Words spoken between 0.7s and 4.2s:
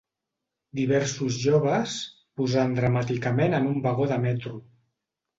Diversos joves posant dramàticament en un vagó de